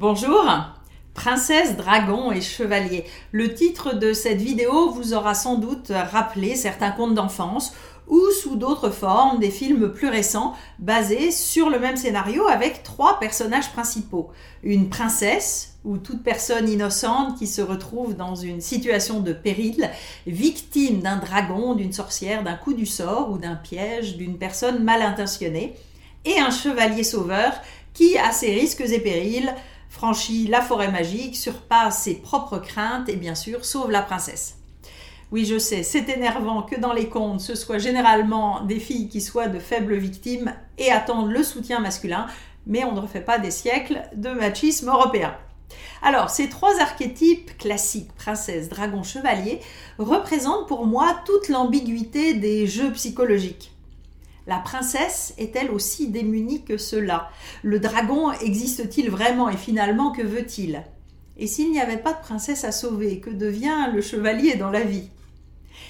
Bonjour 0.00 0.48
Princesse, 1.12 1.76
dragon 1.76 2.30
et 2.30 2.40
chevalier. 2.40 3.04
Le 3.32 3.52
titre 3.52 3.96
de 3.96 4.12
cette 4.12 4.40
vidéo 4.40 4.90
vous 4.90 5.12
aura 5.12 5.34
sans 5.34 5.56
doute 5.56 5.90
rappelé 5.90 6.54
certains 6.54 6.92
contes 6.92 7.16
d'enfance 7.16 7.74
ou 8.06 8.20
sous 8.40 8.54
d'autres 8.54 8.90
formes 8.90 9.40
des 9.40 9.50
films 9.50 9.92
plus 9.92 10.06
récents 10.06 10.54
basés 10.78 11.32
sur 11.32 11.68
le 11.68 11.80
même 11.80 11.96
scénario 11.96 12.46
avec 12.46 12.84
trois 12.84 13.18
personnages 13.18 13.72
principaux. 13.72 14.30
Une 14.62 14.88
princesse, 14.88 15.80
ou 15.84 15.98
toute 15.98 16.22
personne 16.22 16.68
innocente 16.68 17.36
qui 17.36 17.48
se 17.48 17.60
retrouve 17.60 18.14
dans 18.14 18.36
une 18.36 18.60
situation 18.60 19.18
de 19.18 19.32
péril, 19.32 19.90
victime 20.28 21.00
d'un 21.00 21.16
dragon, 21.16 21.74
d'une 21.74 21.92
sorcière, 21.92 22.44
d'un 22.44 22.54
coup 22.54 22.72
du 22.72 22.86
sort 22.86 23.32
ou 23.32 23.38
d'un 23.38 23.56
piège 23.56 24.16
d'une 24.16 24.38
personne 24.38 24.84
mal 24.84 25.02
intentionnée, 25.02 25.74
et 26.24 26.38
un 26.38 26.50
chevalier 26.50 27.02
sauveur 27.02 27.52
qui, 27.94 28.16
à 28.16 28.30
ses 28.30 28.54
risques 28.54 28.82
et 28.82 29.00
périls, 29.00 29.52
franchit 29.88 30.46
la 30.46 30.60
forêt 30.60 30.90
magique, 30.90 31.36
surpasse 31.36 32.02
ses 32.02 32.16
propres 32.16 32.58
craintes 32.58 33.08
et 33.08 33.16
bien 33.16 33.34
sûr 33.34 33.64
sauve 33.64 33.90
la 33.90 34.02
princesse. 34.02 34.58
Oui, 35.30 35.44
je 35.44 35.58
sais, 35.58 35.82
c'est 35.82 36.08
énervant 36.08 36.62
que 36.62 36.80
dans 36.80 36.94
les 36.94 37.08
contes, 37.08 37.40
ce 37.40 37.54
soit 37.54 37.78
généralement 37.78 38.62
des 38.62 38.80
filles 38.80 39.08
qui 39.08 39.20
soient 39.20 39.48
de 39.48 39.58
faibles 39.58 39.96
victimes 39.96 40.54
et 40.78 40.90
attendent 40.90 41.30
le 41.30 41.42
soutien 41.42 41.80
masculin, 41.80 42.26
mais 42.66 42.84
on 42.84 42.92
ne 42.92 43.00
refait 43.00 43.20
pas 43.20 43.38
des 43.38 43.50
siècles 43.50 44.00
de 44.14 44.30
machisme 44.30 44.88
européen. 44.88 45.36
Alors, 46.00 46.30
ces 46.30 46.48
trois 46.48 46.80
archétypes 46.80 47.58
classiques, 47.58 48.12
princesse, 48.14 48.70
dragon, 48.70 49.02
chevalier, 49.02 49.60
représentent 49.98 50.66
pour 50.66 50.86
moi 50.86 51.20
toute 51.26 51.48
l'ambiguïté 51.48 52.34
des 52.34 52.66
jeux 52.66 52.92
psychologiques. 52.92 53.72
La 54.48 54.60
princesse 54.60 55.34
est-elle 55.36 55.70
aussi 55.70 56.08
démunie 56.08 56.64
que 56.64 56.78
cela? 56.78 57.28
Le 57.62 57.78
dragon 57.80 58.32
existe-t-il 58.32 59.10
vraiment 59.10 59.50
et 59.50 59.58
finalement 59.58 60.10
que 60.10 60.22
veut-il? 60.22 60.84
Et 61.36 61.46
s'il 61.46 61.70
n'y 61.70 61.82
avait 61.82 61.98
pas 61.98 62.14
de 62.14 62.22
princesse 62.22 62.64
à 62.64 62.72
sauver, 62.72 63.20
que 63.20 63.28
devient 63.28 63.90
le 63.92 64.00
chevalier 64.00 64.54
dans 64.54 64.70
la 64.70 64.80
vie? 64.80 65.10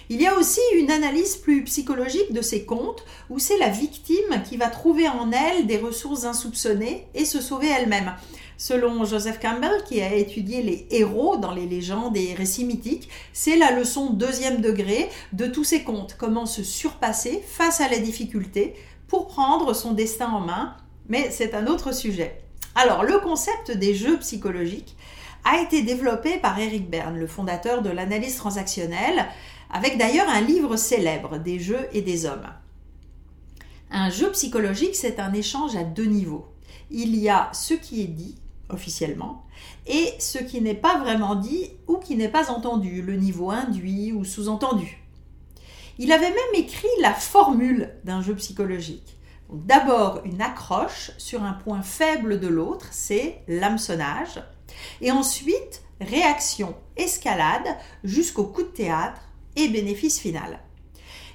Il 0.08 0.20
y 0.20 0.26
a 0.26 0.36
aussi 0.36 0.60
une 0.74 0.90
analyse 0.90 1.36
plus 1.36 1.62
psychologique 1.62 2.32
de 2.32 2.42
ces 2.42 2.64
contes 2.64 3.04
où 3.30 3.38
c'est 3.38 3.58
la 3.58 3.68
victime 3.68 4.42
qui 4.48 4.56
va 4.56 4.66
trouver 4.66 5.08
en 5.08 5.30
elle 5.30 5.68
des 5.68 5.78
ressources 5.78 6.24
insoupçonnées 6.24 7.06
et 7.14 7.26
se 7.26 7.40
sauver 7.40 7.68
elle-même. 7.68 8.12
Selon 8.60 9.04
Joseph 9.04 9.38
Campbell, 9.38 9.84
qui 9.86 10.02
a 10.02 10.12
étudié 10.12 10.62
les 10.64 10.88
héros 10.90 11.36
dans 11.36 11.52
les 11.52 11.64
légendes 11.64 12.16
et 12.16 12.34
récits 12.34 12.64
mythiques, 12.64 13.08
c'est 13.32 13.56
la 13.56 13.70
leçon 13.70 14.10
deuxième 14.10 14.60
degré 14.60 15.08
de 15.32 15.46
tous 15.46 15.62
ces 15.62 15.84
contes, 15.84 16.16
comment 16.18 16.44
se 16.44 16.64
surpasser 16.64 17.40
face 17.46 17.80
à 17.80 17.88
la 17.88 18.00
difficulté 18.00 18.74
pour 19.06 19.28
prendre 19.28 19.74
son 19.74 19.92
destin 19.92 20.30
en 20.30 20.40
main, 20.40 20.76
mais 21.08 21.30
c'est 21.30 21.54
un 21.54 21.68
autre 21.68 21.94
sujet. 21.94 22.42
Alors, 22.74 23.04
le 23.04 23.20
concept 23.20 23.70
des 23.70 23.94
jeux 23.94 24.18
psychologiques 24.18 24.96
a 25.44 25.62
été 25.62 25.82
développé 25.82 26.38
par 26.38 26.58
Eric 26.58 26.90
Berne, 26.90 27.16
le 27.16 27.28
fondateur 27.28 27.80
de 27.82 27.90
l'analyse 27.90 28.38
transactionnelle, 28.38 29.26
avec 29.72 29.98
d'ailleurs 29.98 30.28
un 30.28 30.40
livre 30.40 30.74
célèbre, 30.76 31.38
Des 31.38 31.60
jeux 31.60 31.88
et 31.92 32.02
des 32.02 32.26
hommes. 32.26 32.48
Un 33.92 34.10
jeu 34.10 34.32
psychologique, 34.32 34.96
c'est 34.96 35.20
un 35.20 35.32
échange 35.32 35.76
à 35.76 35.84
deux 35.84 36.06
niveaux. 36.06 36.48
Il 36.90 37.14
y 37.14 37.28
a 37.28 37.50
ce 37.52 37.74
qui 37.74 38.02
est 38.02 38.08
dit 38.08 38.34
officiellement, 38.70 39.44
et 39.86 40.12
ce 40.18 40.38
qui 40.38 40.60
n'est 40.60 40.74
pas 40.74 40.98
vraiment 40.98 41.34
dit 41.34 41.70
ou 41.86 41.96
qui 41.96 42.16
n'est 42.16 42.28
pas 42.28 42.50
entendu, 42.50 43.02
le 43.02 43.16
niveau 43.16 43.50
induit 43.50 44.12
ou 44.12 44.24
sous-entendu. 44.24 45.02
Il 45.98 46.12
avait 46.12 46.30
même 46.30 46.54
écrit 46.54 46.86
la 47.00 47.12
formule 47.12 47.94
d'un 48.04 48.22
jeu 48.22 48.34
psychologique. 48.36 49.16
D'abord 49.50 50.20
une 50.24 50.42
accroche 50.42 51.10
sur 51.16 51.42
un 51.42 51.54
point 51.54 51.82
faible 51.82 52.38
de 52.38 52.48
l'autre, 52.48 52.86
c'est 52.90 53.42
l'hameçonnage, 53.48 54.42
et 55.00 55.10
ensuite 55.10 55.82
réaction, 56.00 56.74
escalade 56.96 57.66
jusqu'au 58.04 58.44
coup 58.44 58.62
de 58.62 58.68
théâtre 58.68 59.22
et 59.56 59.68
bénéfice 59.68 60.20
final. 60.20 60.60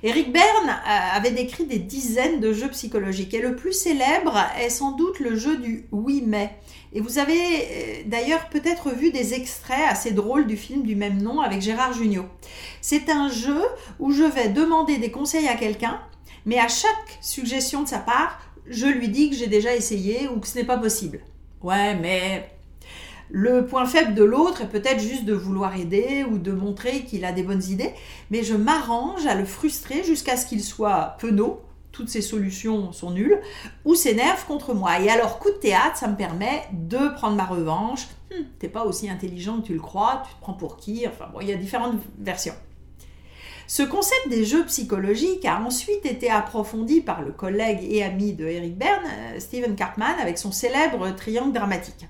Eric 0.06 0.34
Berne 0.34 0.70
euh, 0.70 1.16
avait 1.16 1.32
décrit 1.32 1.66
des 1.66 1.80
dizaines 1.80 2.42
de 2.42 2.52
jeux 2.52 2.68
psychologiques 2.68 3.34
et 3.34 3.42
le 3.42 3.56
plus 3.56 3.72
célèbre 3.72 4.38
est 4.60 4.70
sans 4.70 4.92
doute 4.92 5.22
le 5.22 5.38
jeu 5.38 5.56
du 5.56 5.86
oui 5.94 6.22
mais. 6.26 6.58
Et 6.92 7.00
vous 7.00 7.20
avez 7.20 7.34
euh, 7.34 8.04
d'ailleurs 8.06 8.50
peut-être 8.50 8.92
vu 8.92 9.12
des 9.12 9.34
extraits 9.34 9.86
assez 9.90 10.12
drôles 10.12 10.46
du 10.46 10.58
film 10.58 10.84
du 10.84 10.98
même 10.98 11.22
nom 11.22 11.40
avec 11.40 11.62
Gérard 11.62 11.94
Jugnot. 11.94 12.26
C'est 12.82 13.10
un 13.10 13.30
jeu 13.30 13.62
où 14.00 14.12
je 14.12 14.24
vais 14.24 14.50
demander 14.50 14.98
des 14.98 15.10
conseils 15.10 15.48
à 15.48 15.56
quelqu'un, 15.56 16.02
mais 16.46 16.60
à 16.60 16.68
chaque 16.68 17.18
suggestion 17.22 17.82
de 17.84 17.88
sa 17.88 18.00
part, 18.00 18.42
je 18.68 18.88
lui 18.88 19.08
dis 19.08 19.30
que 19.30 19.38
j'ai 19.38 19.48
déjà 19.48 19.74
essayé 19.74 20.28
ou 20.28 20.42
que 20.42 20.48
ce 20.48 20.58
n'est 20.58 20.66
pas 20.66 20.78
possible. 20.78 21.22
Ouais, 21.62 21.96
mais 21.96 22.53
le 23.30 23.66
point 23.66 23.86
faible 23.86 24.14
de 24.14 24.24
l'autre 24.24 24.62
est 24.62 24.70
peut-être 24.70 25.00
juste 25.00 25.26
de 25.26 25.34
vouloir 25.34 25.76
aider 25.78 26.26
ou 26.30 26.38
de 26.38 26.52
montrer 26.52 27.04
qu'il 27.04 27.26
a 27.26 27.32
des 27.32 27.44
bonnes 27.44 27.64
idées, 27.64 27.92
mais 28.32 28.44
je 28.44 28.56
m'arrange 28.56 29.26
à 29.26 29.36
le 29.36 29.46
frustrer 29.46 30.04
jusqu'à 30.04 30.38
ce 30.38 30.46
qu'il 30.46 30.64
soit 30.64 31.16
penaud, 31.20 31.62
toutes 31.92 32.10
ses 32.10 32.22
solutions 32.22 32.92
sont 32.92 33.12
nulles, 33.12 33.40
ou 33.86 33.96
s'énerve 33.96 34.46
contre 34.46 34.74
moi. 34.74 35.00
Et 35.00 35.10
alors, 35.10 35.40
coup 35.40 35.52
de 35.52 35.56
théâtre, 35.56 35.96
ça 35.96 36.08
me 36.08 36.18
permet 36.18 36.64
de 36.74 37.14
prendre 37.14 37.38
ma 37.38 37.46
revanche. 37.46 38.08
Hum, 38.34 38.46
t'es 38.60 38.68
pas 38.68 38.84
aussi 38.84 39.10
intelligent 39.10 39.62
que 39.62 39.68
tu 39.68 39.74
le 39.74 39.80
crois, 39.80 40.24
tu 40.28 40.34
te 40.34 40.42
prends 40.42 40.54
pour 40.54 40.78
qui? 40.78 41.08
Enfin 41.08 41.30
bon, 41.32 41.40
il 41.40 41.50
y 41.50 41.54
a 41.54 41.56
différentes 41.56 42.00
versions. 42.20 42.56
Ce 43.68 43.84
concept 43.84 44.28
des 44.30 44.44
jeux 44.44 44.66
psychologiques 44.66 45.46
a 45.46 45.62
ensuite 45.62 46.06
été 46.06 46.30
approfondi 46.30 47.00
par 47.00 47.22
le 47.22 47.32
collègue 47.32 47.80
et 47.84 48.04
ami 48.04 48.34
de 48.34 48.46
Eric 48.46 48.78
Berne, 48.78 49.06
euh, 49.06 49.40
Stephen 49.40 49.76
Karpman, 49.76 50.16
avec 50.20 50.38
son 50.38 50.52
célèbre 50.52 51.10
triangle 51.16 51.54
dramatique. 51.54 52.08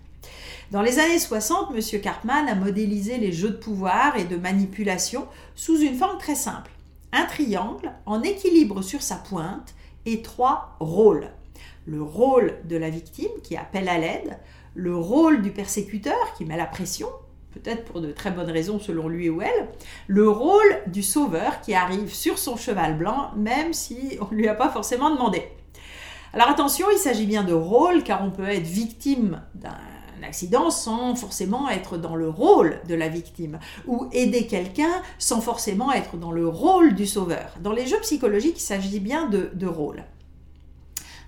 Dans 0.73 0.81
les 0.81 0.97
années 0.97 1.19
60, 1.19 1.67
M. 1.75 2.01
Cartman 2.01 2.47
a 2.49 2.55
modélisé 2.55 3.19
les 3.19 3.31
jeux 3.31 3.51
de 3.51 3.57
pouvoir 3.57 4.17
et 4.17 4.23
de 4.23 4.37
manipulation 4.37 5.27
sous 5.53 5.79
une 5.79 5.95
forme 5.95 6.17
très 6.17 6.33
simple. 6.33 6.71
Un 7.11 7.25
triangle 7.25 7.91
en 8.07 8.23
équilibre 8.23 8.81
sur 8.81 9.03
sa 9.03 9.17
pointe 9.17 9.75
et 10.07 10.23
trois 10.23 10.75
rôles. 10.79 11.27
Le 11.85 12.01
rôle 12.01 12.55
de 12.67 12.75
la 12.75 12.89
victime 12.89 13.29
qui 13.43 13.55
appelle 13.55 13.87
à 13.87 13.99
l'aide, 13.99 14.39
le 14.73 14.97
rôle 14.97 15.43
du 15.43 15.51
persécuteur 15.51 16.33
qui 16.35 16.43
met 16.43 16.57
la 16.57 16.65
pression, 16.65 17.09
peut-être 17.51 17.85
pour 17.85 18.01
de 18.01 18.11
très 18.11 18.31
bonnes 18.31 18.49
raisons 18.49 18.79
selon 18.79 19.07
lui 19.07 19.29
ou 19.29 19.43
elle, 19.43 19.67
le 20.07 20.27
rôle 20.27 20.81
du 20.87 21.03
sauveur 21.03 21.61
qui 21.61 21.75
arrive 21.75 22.11
sur 22.11 22.39
son 22.39 22.57
cheval 22.57 22.97
blanc 22.97 23.29
même 23.35 23.73
si 23.73 24.17
on 24.21 24.33
ne 24.33 24.39
lui 24.39 24.47
a 24.47 24.55
pas 24.55 24.69
forcément 24.69 25.11
demandé. 25.11 25.43
Alors 26.33 26.49
attention, 26.49 26.87
il 26.91 26.97
s'agit 26.97 27.27
bien 27.27 27.43
de 27.43 27.53
rôle 27.53 28.01
car 28.01 28.23
on 28.23 28.31
peut 28.31 28.49
être 28.49 28.65
victime 28.65 29.43
d'un 29.53 29.77
accident 30.21 30.69
sans 30.69 31.15
forcément 31.15 31.69
être 31.69 31.97
dans 31.97 32.15
le 32.15 32.29
rôle 32.29 32.79
de 32.87 32.95
la 32.95 33.07
victime, 33.07 33.59
ou 33.87 34.07
aider 34.11 34.45
quelqu'un 34.45 35.01
sans 35.17 35.41
forcément 35.41 35.91
être 35.91 36.17
dans 36.17 36.31
le 36.31 36.47
rôle 36.47 36.93
du 36.93 37.07
sauveur. 37.07 37.55
Dans 37.61 37.71
les 37.71 37.87
jeux 37.87 37.99
psychologiques, 38.01 38.57
il 38.57 38.63
s'agit 38.63 38.99
bien 38.99 39.27
de, 39.27 39.49
de 39.53 39.67
rôle. 39.67 40.03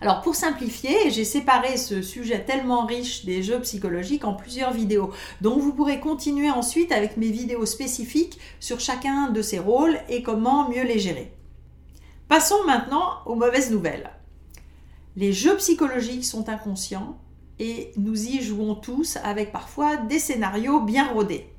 Alors 0.02 0.22
pour 0.22 0.36
simplifier, 0.36 1.10
j'ai 1.10 1.24
séparé 1.24 1.78
ce 1.78 2.02
sujet 2.02 2.44
tellement 2.44 2.86
riche 2.86 3.26
des 3.26 3.42
jeux 3.42 3.62
psychologiques 3.62 4.26
en 4.26 4.34
plusieurs 4.34 4.74
vidéos, 4.74 5.12
dont 5.42 5.58
vous 5.58 5.74
pourrez 5.74 6.00
continuer 6.00 6.52
ensuite 6.52 6.92
avec 6.92 7.18
mes 7.18 7.32
vidéos 7.32 7.66
spécifiques 7.66 8.38
sur 8.60 8.80
chacun 8.80 9.30
de 9.30 9.42
ces 9.42 9.58
rôles 9.58 9.98
et 10.10 10.22
comment 10.22 10.70
mieux 10.70 10.84
les 10.84 11.00
gérer. 11.00 11.32
Passons 12.28 12.64
maintenant 12.66 13.20
aux 13.26 13.36
mauvaises 13.36 13.72
nouvelles. 13.72 14.10
Les 15.16 15.32
jeux 15.32 15.56
psychologiques 15.58 16.26
sont 16.26 16.50
inconscients 16.50 17.18
et 17.60 17.92
nous 17.98 18.28
y 18.28 18.42
jouons 18.42 18.76
tous 18.76 19.18
avec 19.24 19.52
parfois 19.52 19.98
des 19.98 20.20
scénarios 20.20 20.82
bien 20.82 21.08
rodés. 21.08 21.50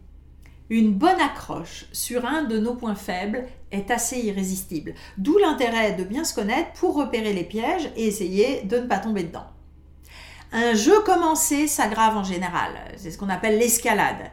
Une 0.69 0.93
bonne 0.93 1.21
accroche 1.21 1.87
sur 1.93 2.27
un 2.27 2.43
de 2.43 2.59
nos 2.59 2.75
points 2.75 2.97
faibles 2.97 3.47
est 3.71 3.91
assez 3.91 4.19
irrésistible, 4.19 4.95
d'où 5.17 5.39
l'intérêt 5.39 5.93
de 5.93 6.03
bien 6.03 6.25
se 6.25 6.35
connaître 6.35 6.73
pour 6.73 6.97
repérer 6.97 7.33
les 7.33 7.45
pièges 7.45 7.91
et 7.97 8.07
essayer 8.07 8.63
de 8.63 8.79
ne 8.79 8.87
pas 8.87 8.99
tomber 8.99 9.23
dedans. 9.23 9.47
Un 10.53 10.75
jeu 10.75 11.01
commencé 11.01 11.69
s'aggrave 11.69 12.17
en 12.17 12.25
général, 12.25 12.73
c'est 12.97 13.11
ce 13.11 13.19
qu'on 13.19 13.29
appelle 13.29 13.59
l'escalade, 13.59 14.31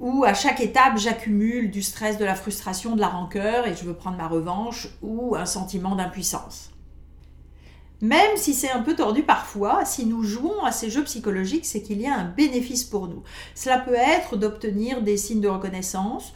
où 0.00 0.24
à 0.24 0.34
chaque 0.34 0.60
étape 0.60 0.98
j'accumule 0.98 1.70
du 1.70 1.82
stress, 1.82 2.18
de 2.18 2.24
la 2.24 2.34
frustration, 2.34 2.96
de 2.96 3.00
la 3.00 3.08
rancœur 3.08 3.66
et 3.66 3.76
je 3.76 3.84
veux 3.84 3.94
prendre 3.94 4.16
ma 4.16 4.28
revanche 4.28 4.88
ou 5.02 5.36
un 5.36 5.46
sentiment 5.46 5.94
d'impuissance. 5.94 6.70
Même 8.00 8.36
si 8.36 8.54
c'est 8.54 8.70
un 8.70 8.82
peu 8.82 8.94
tordu 8.94 9.24
parfois, 9.24 9.84
si 9.84 10.06
nous 10.06 10.22
jouons 10.22 10.62
à 10.62 10.70
ces 10.70 10.88
jeux 10.88 11.02
psychologiques, 11.02 11.66
c'est 11.66 11.82
qu'il 11.82 12.00
y 12.00 12.06
a 12.06 12.14
un 12.14 12.24
bénéfice 12.24 12.84
pour 12.84 13.08
nous. 13.08 13.24
Cela 13.56 13.78
peut 13.78 13.94
être 13.94 14.36
d'obtenir 14.36 15.02
des 15.02 15.16
signes 15.16 15.40
de 15.40 15.48
reconnaissance, 15.48 16.32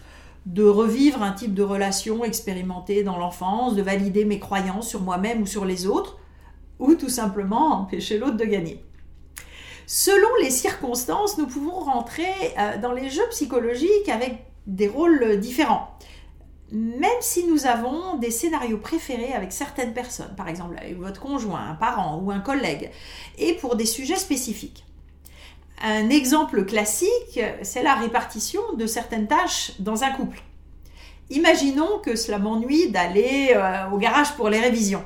de 0.47 0.65
revivre 0.65 1.23
un 1.23 1.31
type 1.31 1.55
de 1.55 1.63
relation 1.63 2.25
expérimentée 2.25 3.05
dans 3.05 3.17
l'enfance, 3.17 3.77
de 3.77 3.83
valider 3.83 4.25
mes 4.25 4.41
croyances 4.41 4.89
sur 4.89 5.03
moi-même 5.03 5.43
ou 5.43 5.47
sur 5.47 5.65
les 5.65 5.87
autres, 5.87 6.19
ou 6.81 6.95
tout 6.95 7.09
simplement 7.09 7.81
empêcher 7.83 8.19
l'autre 8.19 8.37
de 8.37 8.45
gagner. 8.45 8.85
Selon 9.87 10.29
les 10.43 10.51
circonstances, 10.51 11.39
nous 11.39 11.47
pouvons 11.47 11.79
rentrer 11.79 12.33
euh, 12.59 12.79
dans 12.79 12.93
les 12.93 13.09
jeux 13.09 13.29
psychologiques 13.31 14.09
avec 14.09 14.47
des 14.67 14.89
rôles 14.89 15.39
différents 15.39 15.97
même 16.73 17.11
si 17.21 17.47
nous 17.47 17.67
avons 17.67 18.17
des 18.17 18.31
scénarios 18.31 18.79
préférés 18.79 19.35
avec 19.35 19.53
certaines 19.53 19.93
personnes, 19.93 20.35
par 20.37 20.49
exemple 20.49 20.77
avec 20.79 20.99
votre 20.99 21.21
conjoint, 21.21 21.69
un 21.69 21.75
parent 21.75 22.19
ou 22.23 22.31
un 22.31 22.41
collègue, 22.41 22.91
et 23.39 23.53
pour 23.55 23.77
des 23.77 23.85
sujets 23.85 24.17
spécifiques. 24.17 24.85
Un 25.83 26.09
exemple 26.09 26.65
classique, 26.65 27.41
c'est 27.63 27.83
la 27.83 27.95
répartition 27.95 28.63
de 28.79 28.87
certaines 28.87 29.27
tâches 29.27 29.73
dans 29.81 30.03
un 30.03 30.11
couple. 30.13 30.43
Imaginons 31.29 31.99
que 31.99 32.17
cela 32.17 32.39
m'ennuie 32.39 32.91
d'aller 32.91 33.53
euh, 33.55 33.91
au 33.91 33.99
garage 33.99 34.35
pour 34.37 34.49
les 34.49 34.61
révisions. 34.61 35.05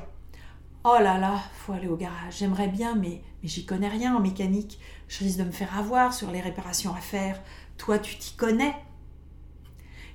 Oh 0.85 0.97
là 0.99 1.17
là, 1.17 1.35
faut 1.53 1.73
aller 1.73 1.87
au 1.87 1.95
garage. 1.97 2.37
J'aimerais 2.37 2.67
bien, 2.67 2.95
mais, 2.95 3.21
mais 3.41 3.49
j'y 3.49 3.65
connais 3.65 3.89
rien 3.89 4.15
en 4.15 4.19
mécanique. 4.19 4.79
Je 5.09 5.19
risque 5.19 5.39
de 5.39 5.43
me 5.43 5.51
faire 5.51 5.77
avoir 5.77 6.13
sur 6.13 6.31
les 6.31 6.39
réparations 6.39 6.93
à 6.93 7.01
faire. 7.01 7.41
Toi, 7.77 7.99
tu 7.99 8.17
t'y 8.17 8.35
connais. 8.35 8.73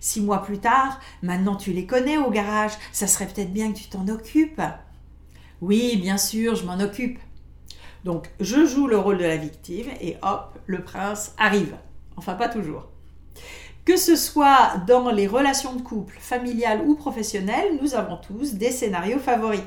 Six 0.02 0.20
mois 0.20 0.43
plus 0.43 0.58
tard, 0.58 0.99
maintenant 1.22 1.54
tu 1.54 1.72
les 1.72 1.87
connais 1.87 2.19
au 2.19 2.28
garage. 2.28 2.72
Ça 2.90 3.06
serait 3.06 3.26
peut-être 3.26 3.52
bien 3.52 3.72
que 3.72 3.78
tu 3.78 3.88
t'en 3.88 4.08
occupes. 4.08 4.60
Oui, 5.60 5.96
bien 5.96 6.19
sûr, 6.19 6.56
je 6.56 6.64
m'en 6.64 6.81
occupe. 6.81 7.20
Donc, 8.02 8.28
je 8.40 8.66
joue 8.66 8.88
le 8.88 8.99
rôle 8.99 9.19
de 9.19 9.25
la 9.25 9.37
victime 9.37 9.87
et 10.00 10.16
hop, 10.22 10.58
le 10.66 10.82
prince 10.82 11.37
arrive. 11.38 11.76
Enfin, 12.16 12.34
pas 12.34 12.49
toujours. 12.49 12.88
Que 13.84 13.96
ce 13.96 14.16
soit 14.16 14.72
dans 14.88 15.12
les 15.12 15.28
relations 15.28 15.72
de 15.75 15.82
couple, 15.82 16.16
familiales 16.19 16.82
ou 16.84 16.96
professionnelles, 16.96 17.78
nous 17.81 17.94
avons 17.94 18.16
tous 18.16 18.55
des 18.55 18.72
scénarios 18.72 19.20
favoris. 19.20 19.62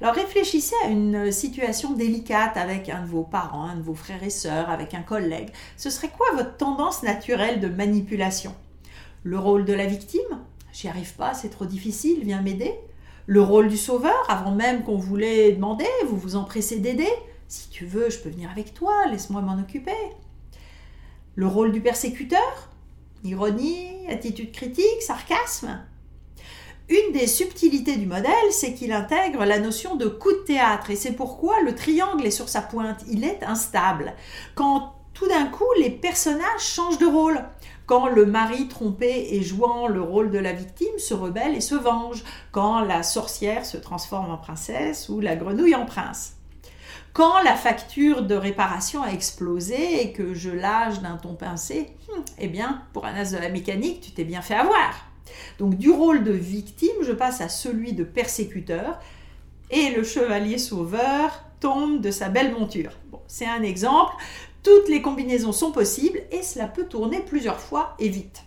Alors 0.00 0.14
réfléchissez 0.14 0.76
à 0.86 0.88
une 0.88 1.30
situation 1.30 1.92
délicate 1.92 2.56
avec 2.56 2.88
un 2.88 3.02
de 3.02 3.06
vos 3.06 3.24
parents, 3.24 3.64
un 3.64 3.76
de 3.76 3.82
vos 3.82 3.94
frères 3.94 4.22
et 4.22 4.30
sœurs, 4.30 4.70
avec 4.70 4.94
un 4.94 5.02
collègue. 5.02 5.50
Ce 5.76 5.90
serait 5.90 6.08
quoi 6.08 6.26
votre 6.34 6.56
tendance 6.56 7.02
naturelle 7.02 7.60
de 7.60 7.68
manipulation? 7.68 8.54
Le 9.24 9.38
rôle 9.38 9.64
de 9.64 9.72
la 9.72 9.86
victime 9.86 10.20
J'y 10.72 10.86
arrive 10.86 11.14
pas, 11.14 11.32
c'est 11.32 11.48
trop 11.48 11.64
difficile, 11.64 12.20
viens 12.22 12.42
m'aider. 12.42 12.74
Le 13.26 13.40
rôle 13.40 13.68
du 13.68 13.78
sauveur, 13.78 14.22
avant 14.28 14.50
même 14.50 14.84
qu'on 14.84 14.98
vous 14.98 15.16
l'ait 15.16 15.52
demandé, 15.52 15.86
vous 16.06 16.18
vous 16.18 16.36
empressez 16.36 16.78
d'aider. 16.78 17.08
Si 17.48 17.70
tu 17.70 17.86
veux, 17.86 18.10
je 18.10 18.18
peux 18.18 18.28
venir 18.28 18.50
avec 18.50 18.74
toi, 18.74 19.06
laisse-moi 19.10 19.40
m'en 19.40 19.58
occuper. 19.58 19.92
Le 21.36 21.46
rôle 21.46 21.72
du 21.72 21.80
persécuteur 21.80 22.68
Ironie, 23.24 24.06
attitude 24.10 24.52
critique, 24.52 25.00
sarcasme 25.00 25.80
Une 26.90 27.14
des 27.14 27.26
subtilités 27.26 27.96
du 27.96 28.04
modèle, 28.04 28.50
c'est 28.50 28.74
qu'il 28.74 28.92
intègre 28.92 29.46
la 29.46 29.58
notion 29.58 29.96
de 29.96 30.06
coup 30.06 30.32
de 30.32 30.44
théâtre, 30.44 30.90
et 30.90 30.96
c'est 30.96 31.12
pourquoi 31.12 31.62
le 31.62 31.74
triangle 31.74 32.26
est 32.26 32.30
sur 32.30 32.50
sa 32.50 32.60
pointe, 32.60 33.02
il 33.08 33.24
est 33.24 33.42
instable. 33.42 34.12
Quand 34.54 34.92
tout 35.14 35.28
d'un 35.28 35.46
coup 35.46 35.64
les 35.78 35.90
personnages 35.90 36.60
changent 36.60 36.98
de 36.98 37.06
rôle, 37.06 37.42
quand 37.86 38.08
le 38.08 38.26
mari 38.26 38.68
trompé 38.68 39.28
et 39.30 39.42
jouant 39.42 39.88
le 39.88 40.00
rôle 40.00 40.30
de 40.30 40.38
la 40.38 40.52
victime 40.52 40.98
se 40.98 41.14
rebelle 41.14 41.54
et 41.54 41.60
se 41.60 41.74
venge, 41.74 42.24
quand 42.50 42.80
la 42.80 43.02
sorcière 43.02 43.64
se 43.64 43.76
transforme 43.76 44.30
en 44.30 44.36
princesse 44.38 45.08
ou 45.08 45.20
la 45.20 45.36
grenouille 45.36 45.74
en 45.74 45.86
prince. 45.86 46.36
Quand 47.12 47.42
la 47.42 47.54
facture 47.54 48.22
de 48.22 48.34
réparation 48.34 49.02
a 49.02 49.12
explosé 49.12 50.02
et 50.02 50.12
que 50.12 50.34
je 50.34 50.50
lâche 50.50 51.00
d'un 51.00 51.16
ton 51.16 51.34
pincé, 51.34 51.92
hmm, 52.08 52.20
eh 52.38 52.48
bien, 52.48 52.82
pour 52.92 53.06
un 53.06 53.14
as 53.14 53.32
de 53.32 53.38
la 53.38 53.50
mécanique, 53.50 54.00
tu 54.00 54.10
t'es 54.10 54.24
bien 54.24 54.42
fait 54.42 54.56
avoir. 54.56 55.06
Donc 55.58 55.76
du 55.76 55.90
rôle 55.90 56.24
de 56.24 56.32
victime, 56.32 56.96
je 57.02 57.12
passe 57.12 57.40
à 57.40 57.48
celui 57.48 57.92
de 57.92 58.02
persécuteur 58.02 58.98
et 59.70 59.90
le 59.90 60.02
chevalier 60.02 60.58
sauveur 60.58 61.44
tombe 61.60 62.00
de 62.00 62.10
sa 62.10 62.28
belle 62.28 62.52
monture. 62.52 62.92
C'est 63.26 63.46
un 63.46 63.62
exemple. 63.62 64.14
Toutes 64.64 64.88
les 64.88 65.02
combinaisons 65.02 65.52
sont 65.52 65.72
possibles 65.72 66.22
et 66.32 66.42
cela 66.42 66.66
peut 66.66 66.86
tourner 66.86 67.20
plusieurs 67.20 67.60
fois 67.60 67.94
et 67.98 68.08
vite. 68.08 68.44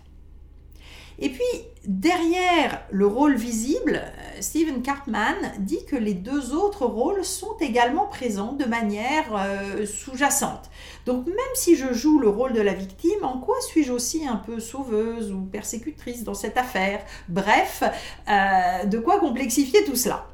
Et 1.19 1.29
puis, 1.29 1.43
derrière 1.85 2.81
le 2.91 3.05
rôle 3.07 3.35
visible, 3.35 4.01
euh, 4.03 4.37
Stephen 4.39 4.81
Cartman 4.81 5.35
dit 5.59 5.83
que 5.85 5.95
les 5.95 6.13
deux 6.13 6.53
autres 6.53 6.85
rôles 6.85 7.23
sont 7.23 7.55
également 7.59 8.05
présents 8.05 8.53
de 8.53 8.65
manière 8.65 9.25
euh, 9.35 9.85
sous-jacente. 9.85 10.69
Donc, 11.05 11.25
même 11.27 11.35
si 11.55 11.75
je 11.75 11.93
joue 11.93 12.19
le 12.19 12.29
rôle 12.29 12.53
de 12.53 12.61
la 12.61 12.73
victime, 12.73 13.23
en 13.23 13.39
quoi 13.39 13.55
suis-je 13.61 13.91
aussi 13.91 14.27
un 14.27 14.35
peu 14.35 14.59
sauveuse 14.59 15.31
ou 15.31 15.41
persécutrice 15.41 16.23
dans 16.23 16.35
cette 16.35 16.57
affaire? 16.57 17.03
Bref, 17.29 17.83
euh, 18.27 18.85
de 18.85 18.97
quoi 18.99 19.19
complexifier 19.19 19.85
tout 19.85 19.95
cela? 19.95 20.27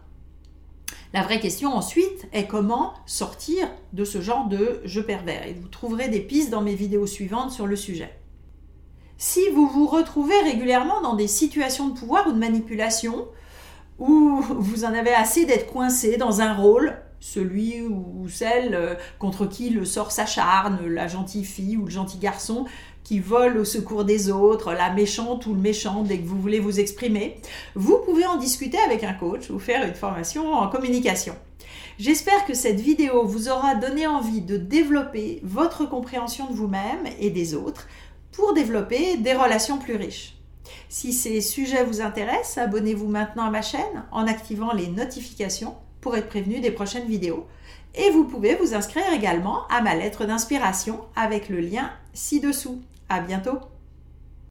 La 1.13 1.21
vraie 1.21 1.39
question 1.39 1.69
ensuite 1.69 2.27
est 2.33 2.47
comment 2.47 2.93
sortir 3.05 3.69
de 3.93 4.03
ce 4.03 4.19
genre 4.19 4.47
de 4.47 4.81
jeu 4.83 5.03
pervers. 5.03 5.47
Et 5.47 5.53
vous 5.53 5.67
trouverez 5.67 6.09
des 6.09 6.21
pistes 6.21 6.49
dans 6.49 6.61
mes 6.61 6.73
vidéos 6.73 7.05
suivantes 7.05 7.51
sur 7.51 7.67
le 7.67 7.75
sujet. 7.75 8.11
Si 9.17 9.47
vous 9.53 9.67
vous 9.67 9.85
retrouvez 9.85 10.39
régulièrement 10.41 11.01
dans 11.01 11.13
des 11.13 11.27
situations 11.27 11.87
de 11.87 11.97
pouvoir 11.97 12.27
ou 12.27 12.31
de 12.31 12.39
manipulation, 12.39 13.27
où 13.99 14.41
vous 14.41 14.85
en 14.85 14.93
avez 14.93 15.13
assez 15.13 15.45
d'être 15.45 15.71
coincé 15.71 16.17
dans 16.17 16.41
un 16.41 16.53
rôle, 16.53 16.97
celui 17.23 17.81
ou 17.81 18.27
celle 18.27 18.75
euh, 18.75 18.95
contre 19.17 19.45
qui 19.45 19.69
le 19.69 19.85
sort 19.85 20.11
s'acharne, 20.11 20.85
la 20.87 21.07
gentille 21.07 21.45
fille 21.45 21.77
ou 21.77 21.85
le 21.85 21.91
gentil 21.91 22.17
garçon 22.17 22.65
qui 23.05 23.19
vole 23.19 23.57
au 23.57 23.65
secours 23.65 24.03
des 24.03 24.29
autres, 24.29 24.73
la 24.73 24.91
méchante 24.91 25.45
ou 25.45 25.53
le 25.53 25.59
méchant 25.59 26.03
dès 26.03 26.19
que 26.19 26.27
vous 26.27 26.39
voulez 26.39 26.59
vous 26.59 26.81
exprimer, 26.81 27.37
vous 27.75 27.97
pouvez 28.05 28.25
en 28.25 28.35
discuter 28.35 28.77
avec 28.79 29.05
un 29.05 29.13
coach 29.13 29.49
ou 29.49 29.57
faire 29.57 29.85
une 29.85 29.93
formation 29.93 30.53
en 30.53 30.67
communication. 30.67 31.35
J'espère 31.97 32.45
que 32.45 32.53
cette 32.53 32.79
vidéo 32.79 33.25
vous 33.25 33.47
aura 33.47 33.75
donné 33.75 34.05
envie 34.05 34.41
de 34.41 34.57
développer 34.57 35.39
votre 35.43 35.85
compréhension 35.85 36.49
de 36.49 36.55
vous-même 36.55 37.05
et 37.19 37.29
des 37.29 37.55
autres 37.55 37.87
pour 38.33 38.53
développer 38.53 39.15
des 39.17 39.33
relations 39.33 39.77
plus 39.77 39.95
riches. 39.95 40.35
Si 40.89 41.13
ces 41.13 41.39
sujets 41.39 41.85
vous 41.85 42.01
intéressent, 42.01 42.57
abonnez-vous 42.57 43.07
maintenant 43.07 43.45
à 43.45 43.49
ma 43.49 43.61
chaîne 43.61 44.05
en 44.11 44.27
activant 44.27 44.73
les 44.73 44.87
notifications 44.87 45.75
pour 46.03 46.15
être 46.15 46.27
prévenu 46.27 46.59
des 46.59 46.69
prochaines 46.69 47.07
vidéos. 47.07 47.47
Et 47.95 48.11
vous 48.11 48.25
pouvez 48.25 48.55
vous 48.55 48.75
inscrire 48.75 49.11
également 49.13 49.67
à 49.69 49.81
ma 49.81 49.95
lettre 49.95 50.25
d'inspiration 50.25 50.99
avec 51.15 51.49
le 51.49 51.59
lien 51.59 51.89
ci-dessous. 52.13 52.81
À 53.09 53.21
bientôt! 53.21 53.72